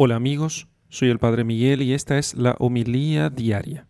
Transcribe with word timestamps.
Hola 0.00 0.14
amigos, 0.14 0.68
soy 0.90 1.08
el 1.08 1.18
Padre 1.18 1.42
Miguel 1.42 1.82
y 1.82 1.92
esta 1.92 2.18
es 2.18 2.36
la 2.36 2.54
homilía 2.60 3.30
diaria. 3.30 3.88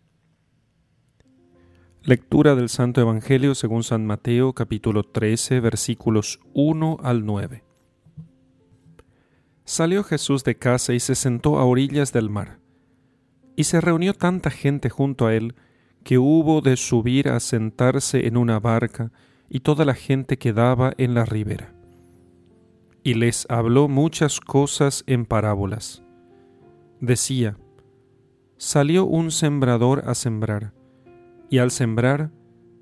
Lectura 2.01 2.55
del 2.55 2.69
Santo 2.69 2.99
Evangelio 2.99 3.53
según 3.53 3.83
San 3.83 4.07
Mateo 4.07 4.53
capítulo 4.53 5.03
13 5.03 5.59
versículos 5.59 6.39
1 6.55 6.97
al 7.03 7.27
9. 7.27 7.63
Salió 9.65 10.03
Jesús 10.03 10.43
de 10.43 10.57
casa 10.57 10.95
y 10.95 10.99
se 10.99 11.13
sentó 11.13 11.59
a 11.59 11.65
orillas 11.65 12.11
del 12.11 12.31
mar. 12.31 12.57
Y 13.55 13.65
se 13.65 13.79
reunió 13.79 14.15
tanta 14.15 14.49
gente 14.49 14.89
junto 14.89 15.27
a 15.27 15.35
él 15.35 15.53
que 16.03 16.17
hubo 16.17 16.61
de 16.61 16.75
subir 16.75 17.29
a 17.29 17.39
sentarse 17.39 18.25
en 18.25 18.35
una 18.35 18.59
barca 18.59 19.11
y 19.47 19.59
toda 19.59 19.85
la 19.85 19.93
gente 19.93 20.39
quedaba 20.39 20.91
en 20.97 21.13
la 21.13 21.25
ribera 21.25 21.78
y 23.09 23.15
les 23.15 23.47
habló 23.49 23.87
muchas 23.87 24.39
cosas 24.39 25.03
en 25.07 25.25
parábolas. 25.25 26.03
Decía, 27.01 27.57
salió 28.57 29.05
un 29.05 29.31
sembrador 29.31 30.03
a 30.05 30.13
sembrar, 30.13 30.75
y 31.49 31.57
al 31.57 31.71
sembrar, 31.71 32.29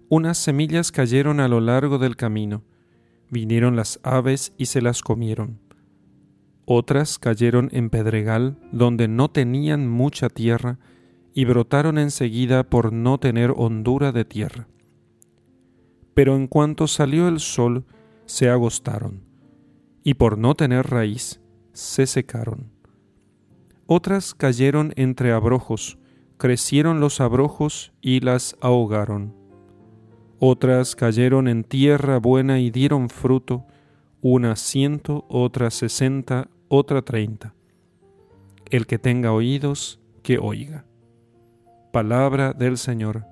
unas 0.10 0.38
semillas 0.38 0.92
cayeron 0.92 1.40
a 1.40 1.48
lo 1.48 1.62
largo 1.62 1.98
del 1.98 2.18
camino, 2.18 2.66
vinieron 3.30 3.78
las 3.78 4.02
aves 4.04 4.52
y 4.58 4.66
se 4.66 4.82
las 4.82 5.02
comieron. 5.02 5.62
Otras 6.66 7.20
cayeron 7.20 7.70
en 7.72 7.90
pedregal, 7.90 8.60
donde 8.74 9.08
no 9.08 9.32
tenían 9.32 9.88
mucha 9.88 10.28
tierra, 10.28 10.78
y 11.34 11.46
brotaron 11.46 11.98
enseguida 11.98 12.70
por 12.70 12.92
no 12.92 13.18
tener 13.18 13.54
hondura 13.56 14.12
de 14.12 14.26
tierra. 14.26 14.68
Pero 16.14 16.36
en 16.36 16.48
cuanto 16.48 16.86
salió 16.86 17.30
el 17.30 17.40
sol, 17.40 17.86
se 18.26 18.50
agostaron 18.50 19.27
y 20.08 20.14
por 20.14 20.38
no 20.38 20.56
tener 20.56 20.90
raíz 20.90 21.42
se 21.74 22.08
secaron. 22.08 22.72
Otras 23.88 24.34
cayeron 24.34 24.94
entre 24.96 25.34
abrojos, 25.34 25.98
crecieron 26.38 27.02
los 27.02 27.20
abrojos 27.20 27.92
y 28.00 28.22
las 28.22 28.56
ahogaron. 28.62 29.36
Otras 30.40 30.96
cayeron 30.96 31.50
en 31.50 31.66
tierra 31.66 32.20
buena 32.20 32.62
y 32.62 32.72
dieron 32.72 33.10
fruto, 33.10 33.66
una 34.22 34.56
ciento, 34.56 35.26
otra 35.28 35.72
sesenta, 35.72 36.48
otra 36.70 37.02
treinta. 37.02 37.54
El 38.72 38.88
que 38.88 39.00
tenga 39.00 39.34
oídos, 39.34 40.00
que 40.24 40.38
oiga. 40.38 40.86
Palabra 41.92 42.54
del 42.54 42.78
Señor. 42.78 43.26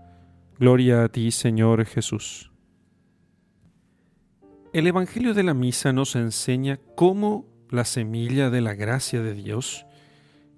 Gloria 0.60 1.06
a 1.06 1.08
ti, 1.08 1.32
Señor 1.32 1.86
Jesús. 1.86 2.52
El 4.76 4.88
Evangelio 4.88 5.34
de 5.34 5.44
la 5.44 5.54
Misa 5.54 5.94
nos 5.94 6.18
enseña 6.18 6.82
cómo 6.96 7.46
la 7.70 7.86
semilla 7.86 8.50
de 8.50 8.60
la 8.60 8.74
gracia 8.74 9.22
de 9.22 9.34
Dios, 9.34 9.86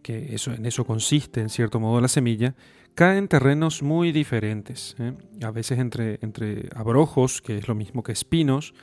que 0.01 0.33
eso, 0.33 0.53
en 0.53 0.65
eso 0.65 0.85
consiste 0.85 1.39
en 1.39 1.49
cierto 1.49 1.79
modo 1.79 2.01
la 2.01 2.07
semilla, 2.07 2.55
cae 2.95 3.19
en 3.19 3.27
terrenos 3.27 3.83
muy 3.83 4.11
diferentes, 4.11 4.95
¿eh? 4.97 5.13
a 5.43 5.51
veces 5.51 5.77
entre, 5.77 6.17
entre 6.23 6.67
abrojos, 6.73 7.43
que 7.43 7.59
es 7.59 7.67
lo 7.67 7.75
mismo 7.75 8.01
que 8.01 8.11
espinos, 8.11 8.73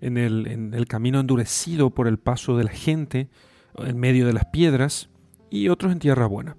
en 0.00 0.16
el, 0.16 0.46
en 0.46 0.72
el 0.72 0.86
camino 0.86 1.18
endurecido 1.18 1.90
por 1.90 2.06
el 2.06 2.20
paso 2.20 2.56
de 2.56 2.62
la 2.62 2.70
gente, 2.70 3.30
en 3.78 3.98
medio 3.98 4.28
de 4.28 4.32
las 4.32 4.44
piedras, 4.44 5.10
y 5.50 5.70
otros 5.70 5.90
en 5.90 5.98
tierra 5.98 6.26
buena. 6.26 6.56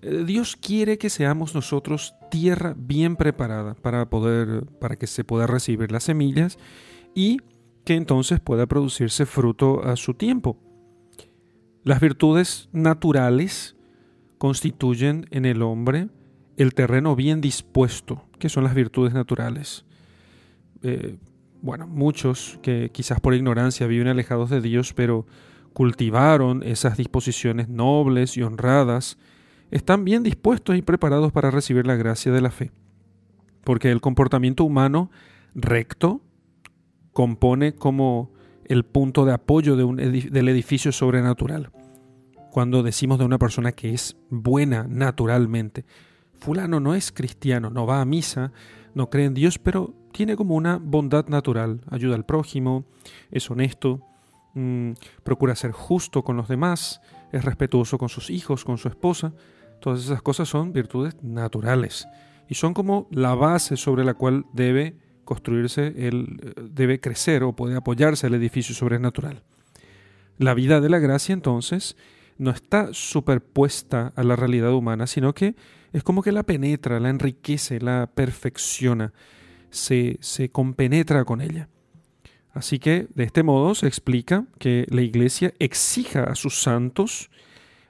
Eh, 0.00 0.22
Dios 0.24 0.54
quiere 0.54 0.96
que 0.96 1.10
seamos 1.10 1.56
nosotros 1.56 2.14
tierra 2.30 2.76
bien 2.76 3.16
preparada 3.16 3.74
para 3.74 4.08
poder 4.08 4.66
para 4.78 4.94
que 4.94 5.08
se 5.08 5.24
pueda 5.24 5.48
recibir 5.48 5.90
las 5.90 6.04
semillas 6.04 6.56
y 7.14 7.38
que 7.84 7.94
entonces 7.94 8.40
pueda 8.40 8.66
producirse 8.66 9.26
fruto 9.26 9.82
a 9.82 9.96
su 9.96 10.14
tiempo. 10.14 10.58
Las 11.84 12.00
virtudes 12.00 12.68
naturales 12.72 13.76
constituyen 14.36 15.26
en 15.30 15.44
el 15.44 15.62
hombre 15.62 16.08
el 16.56 16.74
terreno 16.74 17.16
bien 17.16 17.40
dispuesto, 17.40 18.24
que 18.38 18.48
son 18.48 18.64
las 18.64 18.74
virtudes 18.74 19.14
naturales. 19.14 19.84
Eh, 20.82 21.16
bueno, 21.62 21.86
muchos 21.86 22.58
que 22.62 22.90
quizás 22.92 23.20
por 23.20 23.34
ignorancia 23.34 23.86
viven 23.86 24.08
alejados 24.08 24.50
de 24.50 24.60
Dios, 24.60 24.92
pero 24.92 25.26
cultivaron 25.72 26.62
esas 26.62 26.96
disposiciones 26.96 27.68
nobles 27.68 28.36
y 28.36 28.42
honradas, 28.42 29.18
están 29.70 30.04
bien 30.04 30.22
dispuestos 30.22 30.76
y 30.76 30.82
preparados 30.82 31.32
para 31.32 31.50
recibir 31.50 31.86
la 31.86 31.96
gracia 31.96 32.32
de 32.32 32.40
la 32.40 32.50
fe. 32.50 32.72
Porque 33.64 33.90
el 33.90 34.00
comportamiento 34.00 34.64
humano 34.64 35.10
recto, 35.54 36.20
compone 37.18 37.74
como 37.74 38.30
el 38.64 38.84
punto 38.84 39.24
de 39.24 39.32
apoyo 39.32 39.74
del 39.74 40.48
edificio 40.48 40.92
sobrenatural. 40.92 41.72
Cuando 42.52 42.84
decimos 42.84 43.18
de 43.18 43.24
una 43.24 43.38
persona 43.38 43.72
que 43.72 43.92
es 43.92 44.16
buena 44.30 44.86
naturalmente, 44.88 45.84
fulano 46.38 46.78
no 46.78 46.94
es 46.94 47.10
cristiano, 47.10 47.70
no 47.70 47.86
va 47.86 48.00
a 48.00 48.04
misa, 48.04 48.52
no 48.94 49.10
cree 49.10 49.24
en 49.24 49.34
Dios, 49.34 49.58
pero 49.58 49.96
tiene 50.12 50.36
como 50.36 50.54
una 50.54 50.78
bondad 50.80 51.26
natural, 51.26 51.80
ayuda 51.90 52.14
al 52.14 52.24
prójimo, 52.24 52.84
es 53.32 53.50
honesto, 53.50 54.00
mm, 54.54 54.92
procura 55.24 55.56
ser 55.56 55.72
justo 55.72 56.22
con 56.22 56.36
los 56.36 56.46
demás, 56.46 57.00
es 57.32 57.44
respetuoso 57.44 57.98
con 57.98 58.10
sus 58.10 58.30
hijos, 58.30 58.64
con 58.64 58.78
su 58.78 58.86
esposa. 58.86 59.32
Todas 59.80 60.04
esas 60.04 60.22
cosas 60.22 60.48
son 60.48 60.72
virtudes 60.72 61.16
naturales 61.20 62.06
y 62.48 62.54
son 62.54 62.74
como 62.74 63.08
la 63.10 63.34
base 63.34 63.76
sobre 63.76 64.04
la 64.04 64.14
cual 64.14 64.46
debe 64.52 65.07
construirse, 65.28 65.92
él 66.08 66.40
eh, 66.42 66.52
debe 66.70 67.00
crecer 67.00 67.42
o 67.42 67.52
puede 67.52 67.76
apoyarse 67.76 68.26
el 68.26 68.34
edificio 68.34 68.74
sobrenatural. 68.74 69.42
La 70.38 70.54
vida 70.54 70.80
de 70.80 70.88
la 70.88 70.98
gracia 70.98 71.34
entonces 71.34 71.96
no 72.38 72.50
está 72.50 72.88
superpuesta 72.92 74.14
a 74.16 74.22
la 74.22 74.36
realidad 74.36 74.72
humana, 74.72 75.06
sino 75.06 75.34
que 75.34 75.54
es 75.92 76.02
como 76.02 76.22
que 76.22 76.32
la 76.32 76.44
penetra, 76.44 76.98
la 76.98 77.10
enriquece, 77.10 77.78
la 77.78 78.08
perfecciona, 78.14 79.12
se, 79.68 80.16
se 80.20 80.48
compenetra 80.48 81.26
con 81.26 81.42
ella. 81.42 81.68
Así 82.54 82.78
que 82.78 83.06
de 83.14 83.24
este 83.24 83.42
modo 83.42 83.74
se 83.74 83.86
explica 83.86 84.46
que 84.58 84.86
la 84.88 85.02
Iglesia 85.02 85.52
exija 85.58 86.24
a 86.24 86.36
sus 86.36 86.62
santos 86.62 87.30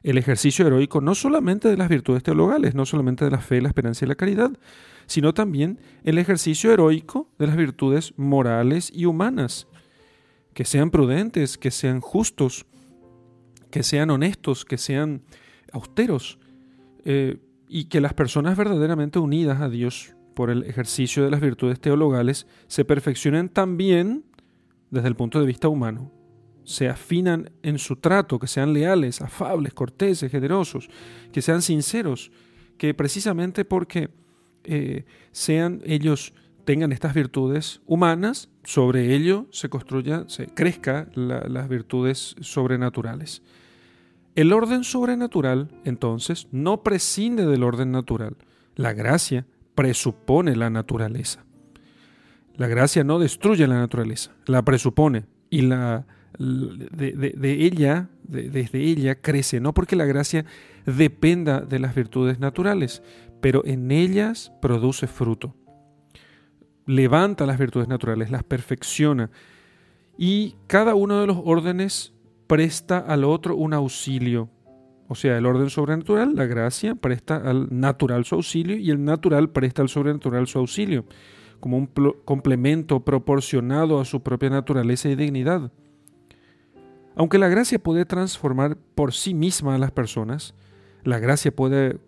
el 0.02 0.18
ejercicio 0.18 0.66
heroico 0.66 1.00
no 1.00 1.14
solamente 1.14 1.68
de 1.68 1.76
las 1.76 1.88
virtudes 1.88 2.22
teologales, 2.22 2.74
no 2.74 2.86
solamente 2.86 3.24
de 3.24 3.30
la 3.30 3.40
fe, 3.40 3.60
la 3.60 3.68
esperanza 3.68 4.04
y 4.04 4.08
la 4.08 4.14
caridad, 4.14 4.52
sino 5.06 5.34
también 5.34 5.80
el 6.04 6.18
ejercicio 6.18 6.72
heroico 6.72 7.30
de 7.38 7.46
las 7.46 7.56
virtudes 7.56 8.14
morales 8.16 8.90
y 8.94 9.06
humanas. 9.06 9.66
Que 10.54 10.64
sean 10.64 10.90
prudentes, 10.90 11.58
que 11.58 11.70
sean 11.70 12.00
justos, 12.00 12.66
que 13.70 13.82
sean 13.82 14.10
honestos, 14.10 14.64
que 14.64 14.78
sean 14.78 15.22
austeros, 15.72 16.38
eh, 17.04 17.38
y 17.68 17.84
que 17.84 18.00
las 18.00 18.14
personas 18.14 18.56
verdaderamente 18.56 19.18
unidas 19.18 19.60
a 19.60 19.68
Dios 19.68 20.14
por 20.34 20.50
el 20.50 20.64
ejercicio 20.64 21.24
de 21.24 21.30
las 21.30 21.40
virtudes 21.40 21.80
teologales 21.80 22.46
se 22.66 22.84
perfeccionen 22.84 23.48
también 23.48 24.24
desde 24.90 25.08
el 25.08 25.16
punto 25.16 25.40
de 25.40 25.46
vista 25.46 25.68
humano, 25.68 26.10
se 26.68 26.86
afinan 26.86 27.50
en 27.62 27.78
su 27.78 27.96
trato, 27.96 28.38
que 28.38 28.46
sean 28.46 28.74
leales, 28.74 29.22
afables, 29.22 29.72
corteses, 29.72 30.30
generosos, 30.30 30.90
que 31.32 31.40
sean 31.40 31.62
sinceros, 31.62 32.30
que 32.76 32.92
precisamente 32.92 33.64
porque 33.64 34.10
eh, 34.64 35.06
sean 35.32 35.80
ellos 35.86 36.34
tengan 36.66 36.92
estas 36.92 37.14
virtudes 37.14 37.80
humanas, 37.86 38.50
sobre 38.64 39.14
ello 39.14 39.46
se 39.50 39.70
construya, 39.70 40.24
se 40.26 40.48
crezca 40.48 41.08
las 41.14 41.70
virtudes 41.70 42.36
sobrenaturales. 42.42 43.42
El 44.34 44.52
orden 44.52 44.84
sobrenatural, 44.84 45.70
entonces, 45.86 46.48
no 46.52 46.82
prescinde 46.82 47.46
del 47.46 47.62
orden 47.62 47.92
natural. 47.92 48.36
La 48.76 48.92
gracia 48.92 49.46
presupone 49.74 50.54
la 50.54 50.68
naturaleza. 50.68 51.46
La 52.56 52.66
gracia 52.66 53.04
no 53.04 53.18
destruye 53.18 53.66
la 53.66 53.78
naturaleza, 53.78 54.32
la 54.44 54.62
presupone 54.62 55.24
y 55.48 55.62
la 55.62 56.06
de, 56.36 57.52
ella, 57.64 58.08
desde 58.22 58.78
ella 58.80 59.20
crece, 59.20 59.60
no 59.60 59.72
porque 59.72 59.96
la 59.96 60.04
gracia 60.04 60.44
dependa 60.86 61.60
de 61.60 61.78
las 61.78 61.94
virtudes 61.94 62.38
naturales, 62.38 63.02
pero 63.40 63.64
en 63.64 63.90
ellas 63.90 64.52
produce 64.60 65.06
fruto. 65.06 65.54
Levanta 66.86 67.46
las 67.46 67.58
virtudes 67.58 67.88
naturales, 67.88 68.30
las 68.30 68.44
perfecciona 68.44 69.30
y 70.16 70.56
cada 70.66 70.94
uno 70.94 71.20
de 71.20 71.26
los 71.28 71.38
órdenes 71.44 72.12
presta 72.46 72.98
al 72.98 73.24
otro 73.24 73.54
un 73.54 73.72
auxilio. 73.72 74.50
O 75.06 75.14
sea, 75.14 75.38
el 75.38 75.46
orden 75.46 75.70
sobrenatural, 75.70 76.34
la 76.34 76.46
gracia, 76.46 76.94
presta 76.94 77.36
al 77.36 77.68
natural 77.70 78.24
su 78.24 78.34
auxilio 78.34 78.76
y 78.76 78.90
el 78.90 79.04
natural 79.04 79.50
presta 79.50 79.80
al 79.80 79.88
sobrenatural 79.88 80.46
su 80.46 80.58
auxilio, 80.58 81.04
como 81.60 81.78
un 81.78 81.86
complemento 82.24 83.00
proporcionado 83.00 84.00
a 84.00 84.04
su 84.04 84.22
propia 84.22 84.50
naturaleza 84.50 85.08
y 85.08 85.14
dignidad. 85.14 85.72
Aunque 87.18 87.38
la 87.38 87.48
gracia 87.48 87.78
puede 87.78 88.06
transformar 88.06 88.78
por 88.94 89.12
sí 89.12 89.34
misma 89.34 89.74
a 89.74 89.78
las 89.78 89.90
personas, 89.90 90.54
la 91.02 91.18
gracia 91.18 91.50
puede, 91.54 91.98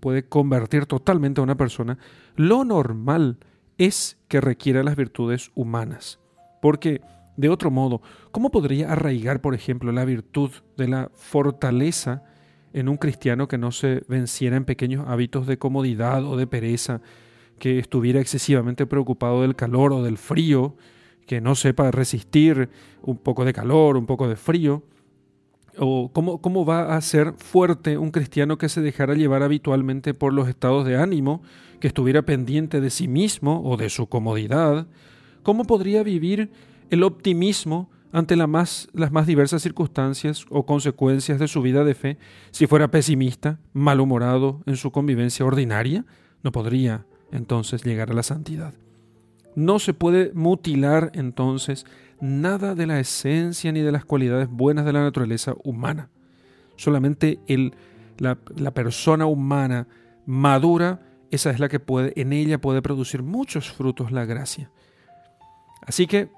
puede 0.00 0.24
convertir 0.28 0.86
totalmente 0.86 1.40
a 1.40 1.44
una 1.44 1.56
persona, 1.56 1.98
lo 2.36 2.64
normal 2.64 3.38
es 3.76 4.18
que 4.28 4.40
requiera 4.40 4.82
las 4.82 4.96
virtudes 4.96 5.50
humanas, 5.54 6.18
porque 6.60 7.00
De 7.40 7.48
otro 7.48 7.70
modo, 7.70 8.02
¿cómo 8.32 8.50
podría 8.50 8.92
arraigar, 8.92 9.40
por 9.40 9.54
ejemplo, 9.54 9.92
la 9.92 10.04
virtud 10.04 10.50
de 10.76 10.88
la 10.88 11.10
fortaleza 11.14 12.22
en 12.74 12.86
un 12.86 12.98
cristiano 12.98 13.48
que 13.48 13.56
no 13.56 13.72
se 13.72 14.02
venciera 14.08 14.56
en 14.58 14.66
pequeños 14.66 15.08
hábitos 15.08 15.46
de 15.46 15.56
comodidad 15.56 16.22
o 16.24 16.36
de 16.36 16.46
pereza, 16.46 17.00
que 17.58 17.78
estuviera 17.78 18.20
excesivamente 18.20 18.86
preocupado 18.86 19.40
del 19.40 19.56
calor 19.56 19.92
o 19.94 20.02
del 20.02 20.18
frío, 20.18 20.76
que 21.30 21.40
no 21.40 21.54
sepa 21.54 21.92
resistir 21.92 22.70
un 23.02 23.16
poco 23.16 23.44
de 23.44 23.52
calor, 23.52 23.96
un 23.96 24.04
poco 24.04 24.26
de 24.26 24.34
frío? 24.34 24.82
¿O 25.78 26.10
cómo, 26.12 26.42
cómo 26.42 26.64
va 26.64 26.96
a 26.96 27.00
ser 27.00 27.34
fuerte 27.34 27.96
un 27.98 28.10
cristiano 28.10 28.58
que 28.58 28.68
se 28.68 28.80
dejara 28.80 29.14
llevar 29.14 29.44
habitualmente 29.44 30.12
por 30.12 30.32
los 30.32 30.48
estados 30.48 30.84
de 30.84 30.96
ánimo, 30.96 31.40
que 31.78 31.86
estuviera 31.86 32.22
pendiente 32.22 32.80
de 32.80 32.90
sí 32.90 33.06
mismo 33.06 33.62
o 33.64 33.76
de 33.76 33.90
su 33.90 34.08
comodidad? 34.08 34.88
¿Cómo 35.44 35.66
podría 35.66 36.02
vivir 36.02 36.50
el 36.90 37.04
optimismo 37.04 37.90
ante 38.10 38.34
las 38.34 38.48
más 38.48 39.26
diversas 39.28 39.62
circunstancias 39.62 40.46
o 40.50 40.66
consecuencias 40.66 41.38
de 41.38 41.46
su 41.46 41.62
vida 41.62 41.84
de 41.84 41.94
fe 41.94 42.18
si 42.50 42.66
fuera 42.66 42.90
pesimista, 42.90 43.60
malhumorado 43.72 44.64
en 44.66 44.74
su 44.74 44.90
convivencia 44.90 45.46
ordinaria? 45.46 46.04
No 46.42 46.50
podría 46.50 47.06
entonces 47.30 47.84
llegar 47.84 48.10
a 48.10 48.14
la 48.14 48.24
santidad. 48.24 48.74
No 49.60 49.78
se 49.78 49.92
puede 49.92 50.32
mutilar 50.32 51.10
entonces 51.12 51.84
nada 52.18 52.74
de 52.74 52.86
la 52.86 52.98
esencia 52.98 53.70
ni 53.72 53.80
de 53.80 53.92
las 53.92 54.06
cualidades 54.06 54.48
buenas 54.48 54.86
de 54.86 54.94
la 54.94 55.02
naturaleza 55.02 55.54
humana. 55.64 56.08
Solamente 56.76 57.40
el, 57.46 57.74
la, 58.16 58.38
la 58.56 58.72
persona 58.72 59.26
humana 59.26 59.86
madura, 60.24 61.02
esa 61.30 61.50
es 61.50 61.60
la 61.60 61.68
que 61.68 61.78
puede, 61.78 62.18
en 62.18 62.32
ella 62.32 62.58
puede 62.58 62.80
producir 62.80 63.22
muchos 63.22 63.70
frutos 63.70 64.12
la 64.12 64.24
gracia. 64.24 64.70
Así 65.82 66.06
que 66.06 66.30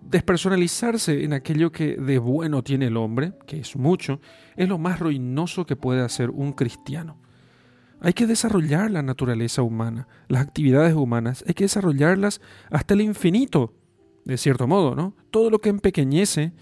despersonalizarse 0.00 1.24
en 1.24 1.34
aquello 1.34 1.70
que 1.70 1.96
de 1.96 2.18
bueno 2.18 2.62
tiene 2.62 2.86
el 2.86 2.96
hombre, 2.96 3.34
que 3.46 3.60
es 3.60 3.76
mucho, 3.76 4.20
es 4.56 4.70
lo 4.70 4.78
más 4.78 5.00
ruinoso 5.00 5.66
que 5.66 5.76
puede 5.76 6.00
hacer 6.00 6.30
un 6.30 6.54
cristiano. 6.54 7.18
Hay 8.04 8.14
que 8.14 8.26
desarrollar 8.26 8.90
la 8.90 9.02
naturaleza 9.02 9.62
humana, 9.62 10.08
las 10.26 10.42
actividades 10.42 10.94
humanas, 10.94 11.44
hay 11.46 11.54
que 11.54 11.64
desarrollarlas 11.64 12.40
hasta 12.68 12.94
el 12.94 13.00
infinito, 13.00 13.74
de 14.24 14.36
cierto 14.36 14.66
modo, 14.66 14.96
¿no? 14.96 15.14
Todo 15.30 15.50
lo 15.50 15.60
que 15.60 15.68
empequeñece, 15.68 16.52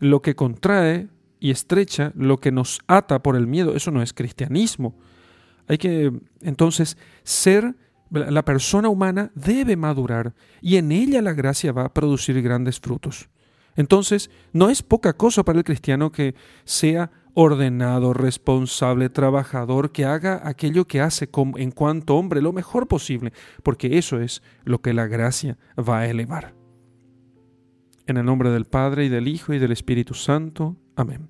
lo 0.00 0.20
que 0.20 0.34
contrae 0.34 1.08
y 1.40 1.50
estrecha, 1.50 2.12
lo 2.14 2.38
que 2.38 2.52
nos 2.52 2.78
ata 2.88 3.22
por 3.22 3.36
el 3.36 3.46
miedo, 3.46 3.74
eso 3.74 3.90
no 3.90 4.02
es 4.02 4.12
cristianismo. 4.12 4.98
Hay 5.66 5.78
que 5.78 6.12
entonces 6.42 6.98
ser, 7.22 7.74
la 8.10 8.44
persona 8.44 8.90
humana 8.90 9.32
debe 9.34 9.76
madurar 9.76 10.34
y 10.60 10.76
en 10.76 10.92
ella 10.92 11.22
la 11.22 11.32
gracia 11.32 11.72
va 11.72 11.86
a 11.86 11.94
producir 11.94 12.42
grandes 12.42 12.78
frutos. 12.78 13.30
Entonces, 13.76 14.30
no 14.52 14.68
es 14.68 14.82
poca 14.82 15.14
cosa 15.14 15.42
para 15.42 15.58
el 15.58 15.64
cristiano 15.64 16.12
que 16.12 16.34
sea 16.64 17.10
ordenado, 17.34 18.12
responsable, 18.12 19.08
trabajador, 19.08 19.92
que 19.92 20.04
haga 20.04 20.46
aquello 20.46 20.86
que 20.86 21.00
hace 21.00 21.28
en 21.56 21.70
cuanto 21.70 22.16
hombre 22.16 22.42
lo 22.42 22.52
mejor 22.52 22.88
posible, 22.88 23.32
porque 23.62 23.98
eso 23.98 24.20
es 24.20 24.42
lo 24.64 24.80
que 24.80 24.92
la 24.92 25.06
gracia 25.06 25.58
va 25.78 26.00
a 26.00 26.08
elevar. 26.08 26.54
En 28.06 28.16
el 28.16 28.24
nombre 28.24 28.50
del 28.50 28.64
Padre 28.64 29.04
y 29.04 29.08
del 29.08 29.28
Hijo 29.28 29.54
y 29.54 29.58
del 29.58 29.72
Espíritu 29.72 30.14
Santo. 30.14 30.76
Amén. 30.96 31.28